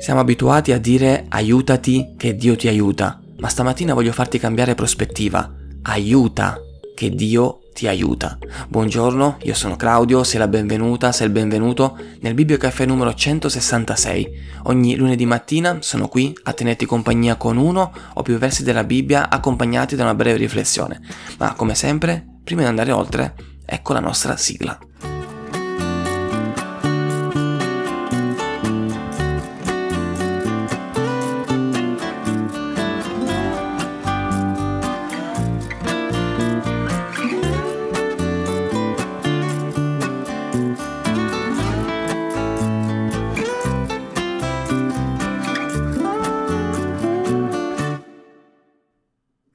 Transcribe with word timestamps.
Siamo 0.00 0.20
abituati 0.20 0.72
a 0.72 0.78
dire 0.78 1.26
aiutati 1.28 2.14
che 2.16 2.34
Dio 2.34 2.56
ti 2.56 2.68
aiuta, 2.68 3.20
ma 3.36 3.48
stamattina 3.48 3.92
voglio 3.92 4.12
farti 4.12 4.38
cambiare 4.38 4.74
prospettiva. 4.74 5.52
Aiuta 5.82 6.58
che 6.94 7.10
Dio 7.10 7.64
ti 7.74 7.86
aiuta. 7.86 8.38
Buongiorno, 8.66 9.36
io 9.42 9.52
sono 9.52 9.76
Claudio, 9.76 10.24
sei 10.24 10.38
la 10.38 10.48
benvenuta, 10.48 11.12
sei 11.12 11.26
il 11.26 11.34
benvenuto 11.34 11.98
nel 12.20 12.32
Bibbio 12.32 12.56
Caffè 12.56 12.86
numero 12.86 13.12
166. 13.12 14.30
Ogni 14.64 14.96
lunedì 14.96 15.26
mattina 15.26 15.76
sono 15.82 16.08
qui 16.08 16.34
a 16.44 16.54
tenerti 16.54 16.86
compagnia 16.86 17.36
con 17.36 17.58
uno 17.58 17.92
o 18.14 18.22
più 18.22 18.38
versi 18.38 18.62
della 18.62 18.84
Bibbia 18.84 19.28
accompagnati 19.28 19.96
da 19.96 20.04
una 20.04 20.14
breve 20.14 20.38
riflessione. 20.38 20.98
Ma 21.36 21.52
come 21.52 21.74
sempre, 21.74 22.24
prima 22.42 22.62
di 22.62 22.68
andare 22.68 22.90
oltre, 22.90 23.34
ecco 23.66 23.92
la 23.92 24.00
nostra 24.00 24.38
sigla. 24.38 24.78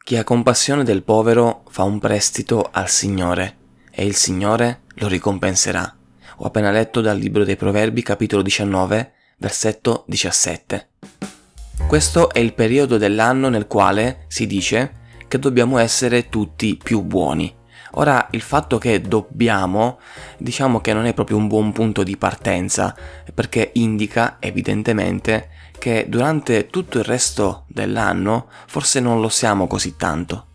Chi 0.06 0.18
ha 0.18 0.24
compassione 0.24 0.84
del 0.84 1.02
povero 1.02 1.64
fa 1.68 1.82
un 1.82 1.98
prestito 1.98 2.70
al 2.72 2.90
Signore 2.90 3.58
e 3.90 4.06
il 4.06 4.14
Signore 4.14 4.82
lo 4.98 5.08
ricompenserà. 5.08 5.98
Ho 6.36 6.46
appena 6.46 6.70
letto 6.70 7.02
dal 7.02 7.18
libro 7.18 7.44
dei 7.44 7.56
Proverbi 7.56 8.04
capitolo 8.04 8.44
19 8.44 9.14
versetto 9.38 10.04
17. 10.06 10.90
Questo 11.88 12.30
è 12.30 12.38
il 12.38 12.54
periodo 12.54 12.98
dell'anno 12.98 13.50
nel 13.50 13.66
quale 13.66 14.26
si 14.28 14.46
dice 14.46 14.92
che 15.28 15.40
dobbiamo 15.40 15.80
essere 15.80 16.30
tutti 16.30 16.78
più 16.78 17.02
buoni. 17.02 17.52
Ora, 17.98 18.28
il 18.32 18.42
fatto 18.42 18.78
che 18.78 19.02
dobbiamo, 19.02 20.00
diciamo 20.38 20.82
che 20.82 20.94
non 20.94 21.06
è 21.06 21.14
proprio 21.14 21.38
un 21.38 21.48
buon 21.48 21.72
punto 21.72 22.04
di 22.04 22.18
partenza, 22.18 22.96
perché 23.34 23.72
indica 23.74 24.38
evidentemente 24.40 25.50
che 25.78 26.06
durante 26.08 26.68
tutto 26.68 26.98
il 26.98 27.04
resto 27.06 27.66
dell'anno 27.68 28.48
forse 28.68 29.00
non 29.00 29.22
lo 29.22 29.30
siamo 29.30 29.68
così 29.68 29.96
tanto. 29.96 30.46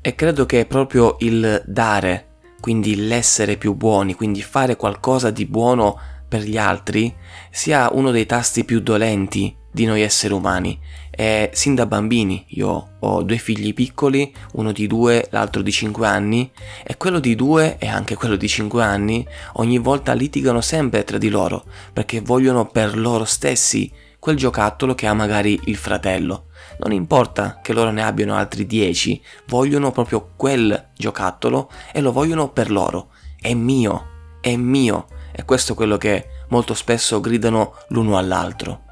E 0.00 0.14
credo 0.14 0.46
che 0.46 0.64
proprio 0.64 1.16
il 1.20 1.62
dare, 1.66 2.28
quindi 2.60 3.06
l'essere 3.06 3.56
più 3.56 3.74
buoni, 3.74 4.14
quindi 4.14 4.42
fare 4.42 4.76
qualcosa 4.76 5.30
di 5.30 5.44
buono 5.44 5.98
per 6.26 6.42
gli 6.42 6.56
altri, 6.56 7.14
sia 7.50 7.90
uno 7.92 8.10
dei 8.10 8.24
tasti 8.24 8.64
più 8.64 8.80
dolenti 8.80 9.54
di 9.72 9.84
noi 9.86 10.02
esseri 10.02 10.34
umani. 10.34 10.78
E 11.10 11.50
sin 11.52 11.74
da 11.74 11.86
bambini, 11.86 12.44
io 12.48 12.90
ho 12.98 13.22
due 13.22 13.36
figli 13.38 13.74
piccoli, 13.74 14.32
uno 14.52 14.72
di 14.72 14.86
due, 14.86 15.26
l'altro 15.30 15.60
di 15.60 15.72
cinque 15.72 16.06
anni, 16.06 16.50
e 16.84 16.96
quello 16.96 17.18
di 17.18 17.34
due 17.34 17.76
e 17.78 17.88
anche 17.88 18.14
quello 18.14 18.36
di 18.36 18.48
cinque 18.48 18.82
anni 18.82 19.26
ogni 19.54 19.78
volta 19.78 20.12
litigano 20.12 20.60
sempre 20.60 21.04
tra 21.04 21.18
di 21.18 21.28
loro, 21.28 21.64
perché 21.92 22.20
vogliono 22.20 22.66
per 22.66 22.96
loro 22.96 23.24
stessi 23.24 23.90
quel 24.18 24.36
giocattolo 24.36 24.94
che 24.94 25.06
ha 25.06 25.14
magari 25.14 25.58
il 25.64 25.76
fratello. 25.76 26.46
Non 26.78 26.92
importa 26.92 27.58
che 27.60 27.72
loro 27.72 27.90
ne 27.90 28.02
abbiano 28.02 28.36
altri 28.36 28.66
dieci, 28.66 29.20
vogliono 29.48 29.90
proprio 29.90 30.32
quel 30.36 30.90
giocattolo 30.96 31.70
e 31.92 32.00
lo 32.00 32.12
vogliono 32.12 32.50
per 32.50 32.70
loro. 32.70 33.08
È 33.38 33.52
mio, 33.52 34.06
è 34.40 34.54
mio. 34.56 35.06
E 35.32 35.44
questo 35.44 35.72
è 35.72 35.74
quello 35.74 35.96
che 35.96 36.26
molto 36.50 36.74
spesso 36.74 37.20
gridano 37.20 37.74
l'uno 37.88 38.16
all'altro. 38.16 38.84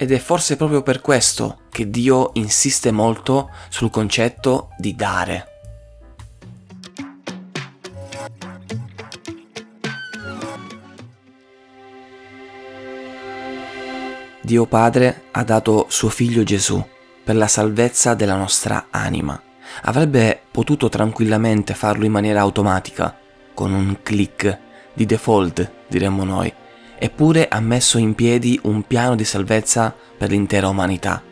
Ed 0.00 0.12
è 0.12 0.18
forse 0.18 0.54
proprio 0.54 0.82
per 0.82 1.00
questo 1.00 1.62
che 1.70 1.90
Dio 1.90 2.30
insiste 2.34 2.92
molto 2.92 3.50
sul 3.68 3.90
concetto 3.90 4.68
di 4.78 4.94
dare. 4.94 5.48
Dio 14.40 14.66
Padre 14.66 15.24
ha 15.32 15.42
dato 15.42 15.86
suo 15.88 16.10
figlio 16.10 16.44
Gesù 16.44 16.82
per 17.24 17.34
la 17.34 17.48
salvezza 17.48 18.14
della 18.14 18.36
nostra 18.36 18.86
anima. 18.90 19.42
Avrebbe 19.82 20.40
potuto 20.52 20.88
tranquillamente 20.88 21.74
farlo 21.74 22.04
in 22.04 22.12
maniera 22.12 22.40
automatica, 22.40 23.18
con 23.52 23.72
un 23.72 23.98
click, 24.04 24.58
di 24.94 25.04
default 25.06 25.70
diremmo 25.88 26.22
noi, 26.22 26.54
eppure 26.98 27.48
ha 27.48 27.60
messo 27.60 27.98
in 27.98 28.14
piedi 28.14 28.58
un 28.64 28.82
piano 28.82 29.14
di 29.14 29.24
salvezza 29.24 29.94
per 30.16 30.30
l'intera 30.30 30.68
umanità. 30.68 31.22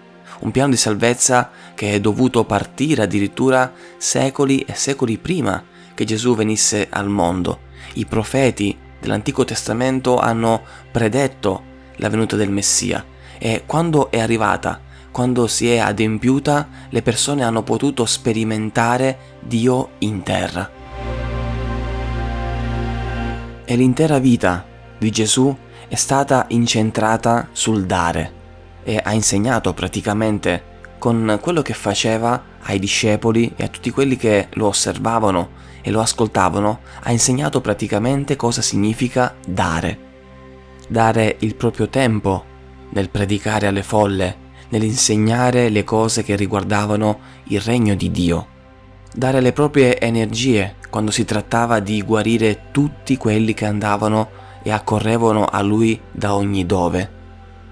Un 0.40 0.50
piano 0.50 0.70
di 0.70 0.76
salvezza 0.76 1.50
che 1.74 1.94
è 1.94 2.00
dovuto 2.00 2.44
partire 2.44 3.02
addirittura 3.02 3.72
secoli 3.96 4.60
e 4.60 4.74
secoli 4.74 5.18
prima 5.18 5.64
che 5.94 6.04
Gesù 6.04 6.36
venisse 6.36 6.86
al 6.90 7.08
mondo. 7.08 7.60
I 7.94 8.06
profeti 8.06 8.76
dell'Antico 9.00 9.44
Testamento 9.44 10.18
hanno 10.18 10.62
predetto 10.90 11.74
la 11.96 12.08
venuta 12.08 12.36
del 12.36 12.50
Messia 12.50 13.04
e 13.38 13.62
quando 13.66 14.10
è 14.10 14.20
arrivata, 14.20 14.80
quando 15.10 15.46
si 15.46 15.70
è 15.70 15.78
adempiuta, 15.78 16.68
le 16.90 17.02
persone 17.02 17.42
hanno 17.42 17.62
potuto 17.62 18.04
sperimentare 18.04 19.18
Dio 19.40 19.90
in 19.98 20.22
terra. 20.22 20.70
E 23.64 23.76
l'intera 23.76 24.18
vita 24.18 24.74
di 24.98 25.10
Gesù 25.10 25.54
è 25.88 25.94
stata 25.94 26.46
incentrata 26.48 27.48
sul 27.52 27.86
dare 27.86 28.32
e 28.82 29.00
ha 29.02 29.12
insegnato 29.12 29.74
praticamente 29.74 30.74
con 30.98 31.38
quello 31.40 31.62
che 31.62 31.74
faceva 31.74 32.42
ai 32.62 32.78
discepoli 32.78 33.52
e 33.56 33.64
a 33.64 33.68
tutti 33.68 33.90
quelli 33.90 34.16
che 34.16 34.48
lo 34.54 34.66
osservavano 34.66 35.64
e 35.82 35.90
lo 35.90 36.00
ascoltavano, 36.00 36.80
ha 37.02 37.12
insegnato 37.12 37.60
praticamente 37.60 38.34
cosa 38.34 38.60
significa 38.60 39.34
dare. 39.46 39.98
Dare 40.88 41.36
il 41.40 41.54
proprio 41.54 41.88
tempo 41.88 42.44
nel 42.90 43.08
predicare 43.08 43.68
alle 43.68 43.84
folle, 43.84 44.36
nell'insegnare 44.70 45.68
le 45.68 45.84
cose 45.84 46.24
che 46.24 46.34
riguardavano 46.34 47.18
il 47.44 47.60
regno 47.60 47.94
di 47.94 48.10
Dio. 48.10 48.46
Dare 49.14 49.40
le 49.40 49.52
proprie 49.52 50.00
energie 50.00 50.76
quando 50.90 51.10
si 51.10 51.24
trattava 51.24 51.78
di 51.78 52.02
guarire 52.02 52.70
tutti 52.72 53.16
quelli 53.16 53.54
che 53.54 53.66
andavano 53.66 54.28
e 54.66 54.72
accorrevano 54.72 55.44
a 55.44 55.62
lui 55.62 56.00
da 56.10 56.34
ogni 56.34 56.66
dove. 56.66 57.08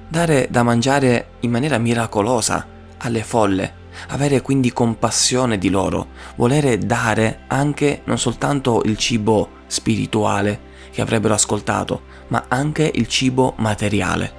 Dare 0.06 0.46
da 0.48 0.62
mangiare 0.62 1.30
in 1.40 1.50
maniera 1.50 1.76
miracolosa 1.76 2.64
alle 2.98 3.24
folle, 3.24 3.74
avere 4.10 4.42
quindi 4.42 4.72
compassione 4.72 5.58
di 5.58 5.70
loro, 5.70 6.10
volere 6.36 6.78
dare 6.78 7.40
anche 7.48 8.02
non 8.04 8.16
soltanto 8.16 8.82
il 8.84 8.96
cibo 8.96 9.48
spirituale 9.66 10.60
che 10.92 11.00
avrebbero 11.00 11.34
ascoltato, 11.34 12.02
ma 12.28 12.44
anche 12.46 12.88
il 12.94 13.08
cibo 13.08 13.54
materiale. 13.56 14.32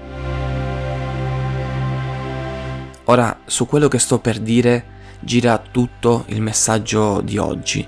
Ora, 3.03 3.39
su 3.43 3.67
quello 3.67 3.89
che 3.89 3.99
sto 3.99 4.19
per 4.19 4.39
dire 4.39 4.93
gira 5.19 5.57
tutto 5.57 6.23
il 6.27 6.41
messaggio 6.41 7.19
di 7.19 7.37
oggi. 7.37 7.85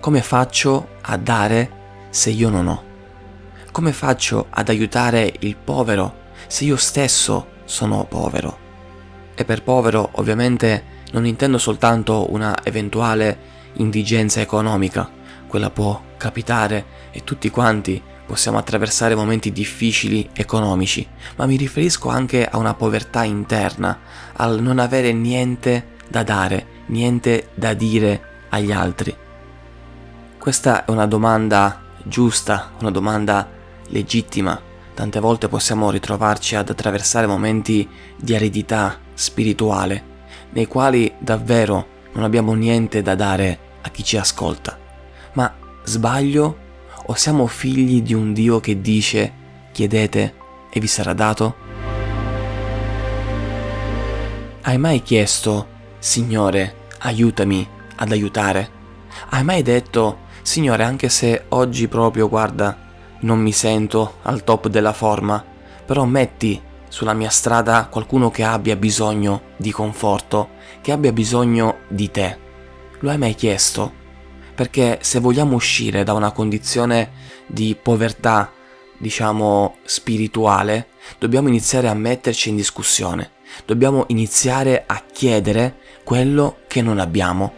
Come 0.00 0.22
faccio 0.22 0.88
a 1.02 1.18
dare 1.18 1.70
se 2.08 2.30
io 2.30 2.48
non 2.48 2.66
ho? 2.68 2.94
Come 3.76 3.92
faccio 3.92 4.46
ad 4.48 4.70
aiutare 4.70 5.30
il 5.40 5.54
povero 5.54 6.30
se 6.46 6.64
io 6.64 6.76
stesso 6.76 7.48
sono 7.66 8.06
povero? 8.08 8.58
E 9.34 9.44
per 9.44 9.62
povero 9.62 10.08
ovviamente 10.12 11.04
non 11.12 11.26
intendo 11.26 11.58
soltanto 11.58 12.32
una 12.32 12.56
eventuale 12.62 13.38
indigenza 13.74 14.40
economica, 14.40 15.10
quella 15.46 15.68
può 15.68 16.00
capitare 16.16 16.86
e 17.10 17.22
tutti 17.22 17.50
quanti 17.50 18.02
possiamo 18.24 18.56
attraversare 18.56 19.14
momenti 19.14 19.52
difficili 19.52 20.26
economici, 20.32 21.06
ma 21.36 21.44
mi 21.44 21.56
riferisco 21.56 22.08
anche 22.08 22.46
a 22.46 22.56
una 22.56 22.72
povertà 22.72 23.24
interna, 23.24 23.98
al 24.36 24.62
non 24.62 24.78
avere 24.78 25.12
niente 25.12 25.96
da 26.08 26.22
dare, 26.22 26.66
niente 26.86 27.50
da 27.52 27.74
dire 27.74 28.46
agli 28.48 28.72
altri. 28.72 29.14
Questa 30.38 30.86
è 30.86 30.90
una 30.90 31.06
domanda 31.06 31.82
giusta, 32.04 32.70
una 32.80 32.90
domanda 32.90 33.52
legittima. 33.88 34.60
Tante 34.94 35.20
volte 35.20 35.48
possiamo 35.48 35.90
ritrovarci 35.90 36.56
ad 36.56 36.70
attraversare 36.70 37.26
momenti 37.26 37.88
di 38.16 38.34
aridità 38.34 38.98
spirituale, 39.12 40.04
nei 40.50 40.66
quali 40.66 41.12
davvero 41.18 41.86
non 42.12 42.24
abbiamo 42.24 42.54
niente 42.54 43.02
da 43.02 43.14
dare 43.14 43.58
a 43.82 43.90
chi 43.90 44.02
ci 44.02 44.16
ascolta. 44.16 44.78
Ma 45.34 45.54
sbaglio 45.84 46.56
o 47.06 47.14
siamo 47.14 47.46
figli 47.46 48.02
di 48.02 48.14
un 48.14 48.32
Dio 48.32 48.58
che 48.58 48.80
dice 48.80 49.32
chiedete 49.72 50.34
e 50.70 50.80
vi 50.80 50.86
sarà 50.86 51.12
dato? 51.12 51.54
Hai 54.62 54.78
mai 54.78 55.02
chiesto, 55.02 55.66
Signore, 55.98 56.88
aiutami 57.00 57.68
ad 57.96 58.10
aiutare? 58.10 58.70
Hai 59.28 59.44
mai 59.44 59.62
detto, 59.62 60.24
Signore, 60.42 60.84
anche 60.84 61.08
se 61.08 61.44
oggi 61.50 61.86
proprio, 61.86 62.28
guarda, 62.28 62.85
non 63.20 63.40
mi 63.40 63.52
sento 63.52 64.16
al 64.22 64.44
top 64.44 64.68
della 64.68 64.92
forma, 64.92 65.44
però 65.84 66.04
metti 66.04 66.60
sulla 66.88 67.14
mia 67.14 67.30
strada 67.30 67.86
qualcuno 67.90 68.30
che 68.30 68.42
abbia 68.42 68.76
bisogno 68.76 69.42
di 69.56 69.70
conforto, 69.70 70.50
che 70.80 70.92
abbia 70.92 71.12
bisogno 71.12 71.78
di 71.88 72.10
te? 72.10 72.38
Lo 73.00 73.10
hai 73.10 73.18
mai 73.18 73.34
chiesto? 73.34 74.04
Perché 74.54 74.98
se 75.02 75.20
vogliamo 75.20 75.54
uscire 75.54 76.04
da 76.04 76.14
una 76.14 76.32
condizione 76.32 77.10
di 77.46 77.76
povertà, 77.80 78.50
diciamo, 78.96 79.76
spirituale, 79.84 80.88
dobbiamo 81.18 81.48
iniziare 81.48 81.88
a 81.88 81.94
metterci 81.94 82.48
in 82.48 82.56
discussione. 82.56 83.32
Dobbiamo 83.64 84.04
iniziare 84.08 84.84
a 84.86 85.02
chiedere 85.12 85.76
quello 86.04 86.58
che 86.66 86.82
non 86.82 86.98
abbiamo. 86.98 87.52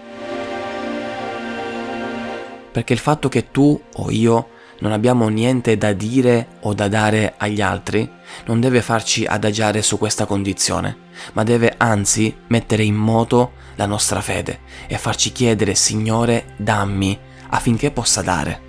Perché 2.73 2.93
il 2.93 2.99
fatto 2.99 3.29
che 3.29 3.51
tu 3.51 3.81
o 3.95 4.11
io 4.11 4.49
non 4.81 4.93
abbiamo 4.93 5.29
niente 5.29 5.77
da 5.77 5.93
dire 5.93 6.47
o 6.61 6.75
da 6.75 6.89
dare 6.89 7.35
agli 7.37 7.61
altri, 7.61 8.09
non 8.47 8.61
deve 8.61 8.81
farci 8.83 9.25
adagiare 9.25 9.83
su 9.83 9.99
questa 9.99 10.27
condizione, 10.27 10.97
ma 11.33 11.43
deve 11.43 11.75
anzi 11.77 12.35
mettere 12.49 12.85
in 12.85 12.95
moto 12.95 13.53
la 13.75 13.87
nostra 13.87 14.21
fede 14.21 14.61
e 14.87 14.97
farci 14.99 15.33
chiedere 15.33 15.75
Signore 15.75 16.55
dammi 16.57 17.19
affinché 17.51 17.91
possa 17.91 18.23
dare. 18.23 18.61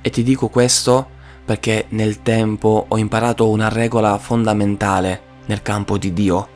E 0.00 0.10
ti 0.10 0.22
dico 0.22 0.48
questo 0.48 1.16
perché 1.44 1.86
nel 1.90 2.22
tempo 2.22 2.86
ho 2.88 2.98
imparato 2.98 3.48
una 3.48 3.68
regola 3.68 4.18
fondamentale 4.18 5.22
nel 5.46 5.62
campo 5.62 5.96
di 5.98 6.12
Dio. 6.12 6.48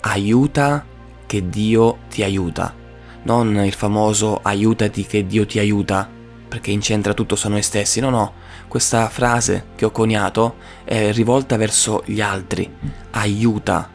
Aiuta 0.00 0.84
che 1.26 1.48
Dio 1.48 1.98
ti 2.10 2.22
aiuta. 2.22 2.74
Non 3.22 3.56
il 3.64 3.72
famoso 3.72 4.40
aiutati 4.42 5.06
che 5.06 5.26
Dio 5.26 5.46
ti 5.46 5.58
aiuta, 5.58 6.08
perché 6.54 6.70
incentra 6.70 7.14
tutto 7.14 7.34
su 7.34 7.48
noi 7.48 7.62
stessi. 7.62 7.98
No, 7.98 8.10
no, 8.10 8.34
questa 8.68 9.08
frase 9.08 9.70
che 9.74 9.84
ho 9.84 9.90
coniato 9.90 10.54
è 10.84 11.10
rivolta 11.10 11.56
verso 11.56 12.04
gli 12.06 12.20
altri. 12.20 12.72
Aiuta, 13.10 13.90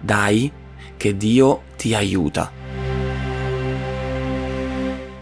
dai, 0.00 0.50
che 0.96 1.16
Dio 1.16 1.62
ti 1.76 1.94
aiuta. 1.94 2.50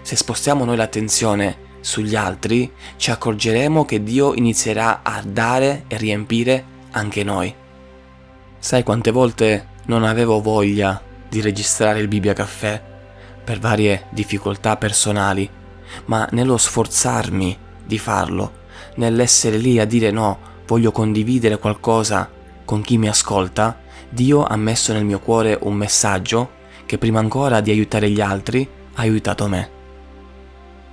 Se 0.00 0.17
spostiamo 0.17 0.64
noi 0.64 0.76
l'attenzione 0.76 1.58
sugli 1.81 2.17
altri, 2.17 2.73
ci 2.96 3.11
accorgeremo 3.11 3.85
che 3.85 4.02
Dio 4.02 4.32
inizierà 4.32 5.00
a 5.02 5.20
dare 5.23 5.85
e 5.88 5.99
riempire 5.99 6.64
anche 6.93 7.23
noi. 7.23 7.55
Sai 8.58 8.82
quante 8.82 9.11
volte 9.11 9.67
non 9.88 10.05
avevo 10.05 10.40
voglia 10.40 10.99
di 11.29 11.43
registrare 11.43 12.00
il 12.00 12.08
Bibbia 12.08 12.32
Caffè 12.32 12.82
per 13.44 13.58
varie 13.58 14.06
difficoltà 14.08 14.79
personali, 14.79 15.56
ma 16.06 16.26
nello 16.32 16.56
sforzarmi 16.56 17.58
di 17.85 17.99
farlo, 17.99 18.52
nell'essere 18.96 19.56
lì 19.56 19.79
a 19.79 19.85
dire 19.85 20.11
no, 20.11 20.38
voglio 20.67 20.93
condividere 20.93 21.58
qualcosa 21.58 22.31
con 22.64 22.82
chi 22.82 22.99
mi 22.99 23.08
ascolta, 23.08 23.81
Dio 24.11 24.44
ha 24.44 24.56
messo 24.56 24.93
nel 24.93 25.05
mio 25.05 25.20
cuore 25.20 25.58
un 25.62 25.75
messaggio 25.75 26.56
che 26.87 26.99
prima 26.99 27.19
ancora 27.19 27.61
di 27.61 27.70
aiutare 27.70 28.11
gli 28.11 28.20
altri 28.20 28.69
ha 28.94 29.00
aiutato 29.00 29.46
me. 29.49 29.70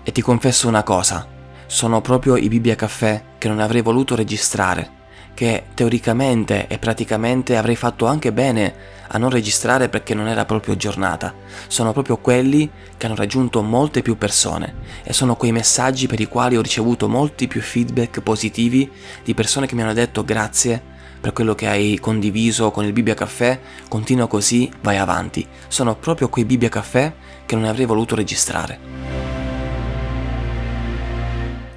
E 0.03 0.11
ti 0.11 0.21
confesso 0.21 0.67
una 0.67 0.83
cosa, 0.83 1.27
sono 1.65 2.01
proprio 2.01 2.35
i 2.35 2.47
Bibbia 2.47 2.75
Caffè 2.75 3.23
che 3.37 3.47
non 3.47 3.59
avrei 3.59 3.81
voluto 3.81 4.15
registrare, 4.15 4.91
che 5.35 5.65
teoricamente 5.75 6.65
e 6.67 6.79
praticamente 6.79 7.57
avrei 7.57 7.75
fatto 7.75 8.07
anche 8.07 8.33
bene 8.33 8.93
a 9.09 9.19
non 9.19 9.29
registrare 9.29 9.89
perché 9.89 10.15
non 10.15 10.27
era 10.27 10.45
proprio 10.45 10.75
giornata. 10.75 11.33
Sono 11.67 11.91
proprio 11.91 12.17
quelli 12.17 12.67
che 12.97 13.05
hanno 13.05 13.15
raggiunto 13.15 13.61
molte 13.61 14.01
più 14.01 14.17
persone 14.17 14.73
e 15.03 15.13
sono 15.13 15.35
quei 15.35 15.51
messaggi 15.51 16.07
per 16.07 16.19
i 16.19 16.25
quali 16.25 16.57
ho 16.57 16.61
ricevuto 16.61 17.07
molti 17.07 17.47
più 17.47 17.61
feedback 17.61 18.21
positivi 18.21 18.89
di 19.23 19.35
persone 19.35 19.67
che 19.67 19.75
mi 19.75 19.83
hanno 19.83 19.93
detto 19.93 20.23
grazie 20.23 20.93
per 21.21 21.33
quello 21.33 21.55
che 21.55 21.67
hai 21.67 21.97
condiviso 21.99 22.71
con 22.71 22.85
il 22.85 22.93
Bibbia 22.93 23.15
Caffè, 23.15 23.59
continua 23.87 24.27
così, 24.27 24.71
vai 24.81 24.97
avanti. 24.97 25.45
Sono 25.67 25.95
proprio 25.95 26.29
quei 26.29 26.45
Bibbia 26.45 26.69
Caffè 26.69 27.11
che 27.45 27.55
non 27.55 27.65
avrei 27.65 27.85
voluto 27.85 28.15
registrare. 28.15 28.79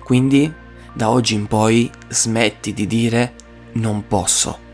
Quindi, 0.05 0.53
da 0.93 1.09
oggi 1.09 1.35
in 1.35 1.47
poi, 1.47 1.91
smetti 2.09 2.75
di 2.75 2.87
dire 2.87 3.33
non 3.79 4.07
posso 4.07 4.67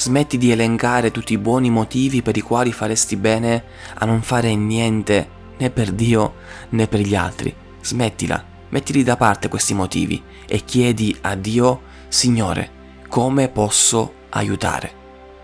Smetti 0.00 0.38
di 0.38 0.50
elencare 0.50 1.10
tutti 1.10 1.34
i 1.34 1.38
buoni 1.38 1.68
motivi 1.68 2.22
per 2.22 2.34
i 2.34 2.40
quali 2.40 2.72
faresti 2.72 3.16
bene 3.16 3.64
a 3.96 4.06
non 4.06 4.22
fare 4.22 4.54
niente 4.54 5.28
né 5.58 5.68
per 5.68 5.92
Dio 5.92 6.36
né 6.70 6.86
per 6.86 7.00
gli 7.00 7.14
altri. 7.14 7.54
Smettila, 7.82 8.42
mettili 8.70 9.02
da 9.02 9.18
parte 9.18 9.48
questi 9.48 9.74
motivi 9.74 10.22
e 10.48 10.64
chiedi 10.64 11.14
a 11.20 11.34
Dio, 11.34 11.82
Signore, 12.08 12.70
come 13.08 13.48
posso 13.48 14.14
aiutare? 14.30 14.90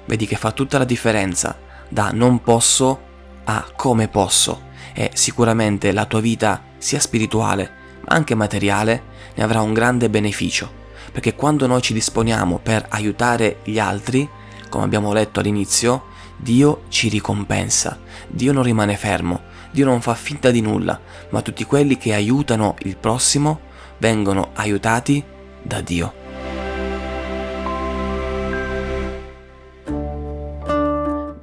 Vedi 0.06 0.26
che 0.26 0.36
fa 0.36 0.52
tutta 0.52 0.78
la 0.78 0.84
differenza 0.84 1.58
da 1.90 2.10
non 2.10 2.40
posso 2.40 3.00
a 3.44 3.62
come 3.76 4.08
posso 4.08 4.68
e 4.94 5.10
sicuramente 5.12 5.92
la 5.92 6.06
tua 6.06 6.20
vita 6.20 6.62
sia 6.78 6.98
spirituale 6.98 7.70
ma 8.06 8.14
anche 8.14 8.34
materiale 8.34 9.02
ne 9.34 9.42
avrà 9.42 9.60
un 9.60 9.74
grande 9.74 10.08
beneficio 10.08 10.84
perché 11.16 11.34
quando 11.34 11.66
noi 11.66 11.80
ci 11.80 11.94
disponiamo 11.94 12.58
per 12.62 12.84
aiutare 12.90 13.60
gli 13.64 13.78
altri 13.78 14.28
come 14.68 14.84
abbiamo 14.84 15.14
letto 15.14 15.40
all'inizio, 15.40 16.08
Dio 16.36 16.82
ci 16.90 17.08
ricompensa, 17.08 17.98
Dio 18.28 18.52
non 18.52 18.62
rimane 18.62 18.98
fermo, 18.98 19.40
Dio 19.70 19.86
non 19.86 20.02
fa 20.02 20.12
finta 20.12 20.50
di 20.50 20.60
nulla, 20.60 21.00
ma 21.30 21.40
tutti 21.40 21.64
quelli 21.64 21.96
che 21.96 22.12
aiutano 22.12 22.74
il 22.80 22.98
prossimo 22.98 23.60
vengono 23.96 24.50
aiutati 24.56 25.24
da 25.62 25.80
Dio. 25.80 26.25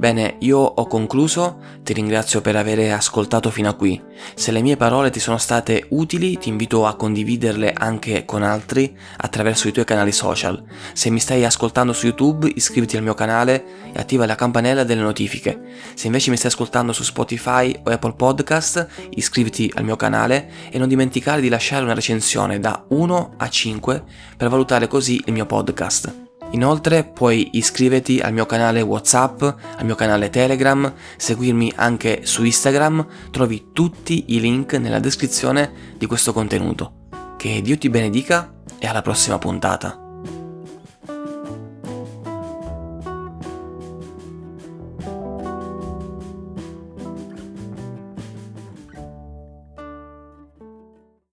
Bene, 0.04 0.36
io 0.40 0.58
ho 0.58 0.86
concluso, 0.86 1.60
ti 1.82 1.94
ringrazio 1.94 2.42
per 2.42 2.58
aver 2.58 2.92
ascoltato 2.92 3.50
fino 3.50 3.70
a 3.70 3.74
qui. 3.74 4.02
Se 4.36 4.52
le 4.52 4.62
mie 4.62 4.76
parole 4.76 5.12
ti 5.12 5.22
sono 5.22 5.38
state 5.38 5.86
utili, 5.92 6.38
ti 6.38 6.50
invito 6.50 6.86
a 6.86 6.98
condividerle 6.98 7.72
anche 7.72 8.26
con 8.26 8.44
altri 8.44 8.94
attraverso 9.16 9.70
i 9.70 9.72
tuoi 9.72 9.86
canali 9.86 10.12
social. 10.12 10.62
Se 10.92 11.10
mi 11.10 11.22
stai 11.22 11.46
ascoltando 11.46 11.94
su 11.94 12.08
YouTube, 12.08 12.52
iscriviti 12.54 12.98
al 12.98 13.04
mio 13.04 13.14
canale 13.14 13.64
e 13.94 14.00
attiva 14.02 14.26
la 14.26 14.36
campanella 14.36 14.84
delle 14.84 15.04
notifiche. 15.04 15.58
Se 15.94 16.08
invece 16.08 16.32
mi 16.32 16.36
stai 16.36 16.52
ascoltando 16.52 16.92
su 16.92 17.04
Spotify 17.04 17.74
o 17.82 17.90
Apple 17.90 18.16
Podcast, 18.16 18.86
iscriviti 19.12 19.72
al 19.74 19.86
mio 19.86 19.96
canale 19.96 20.50
e 20.70 20.80
non 20.80 20.90
dimenticare 20.90 21.40
di 21.40 21.48
lasciare 21.48 21.86
una 21.86 21.94
recensione 21.94 22.60
da 22.60 22.84
1 22.90 23.36
a 23.38 23.48
5 23.48 24.04
per 24.36 24.50
valutare 24.50 24.88
così 24.88 25.22
il 25.28 25.32
mio 25.32 25.46
podcast. 25.46 26.33
Inoltre 26.54 27.04
puoi 27.04 27.50
iscriverti 27.54 28.20
al 28.20 28.32
mio 28.32 28.46
canale 28.46 28.82
WhatsApp, 28.82 29.42
al 29.42 29.86
mio 29.86 29.96
canale 29.96 30.30
Telegram, 30.30 30.92
seguirmi 31.18 31.74
anche 31.76 32.22
su 32.26 32.44
Instagram, 32.44 33.06
trovi 33.32 33.70
tutti 33.74 34.26
i 34.28 34.40
link 34.40 34.74
nella 34.74 35.00
descrizione 35.00 35.72
di 35.98 36.06
questo 36.06 36.32
contenuto. 36.32 37.08
Che 37.38 37.62
Dio 37.62 37.78
ti 37.78 37.90
benedica 37.90 38.54
e 38.78 38.88
alla 38.88 39.02
prossima 39.02 39.40
puntata. 39.40 40.03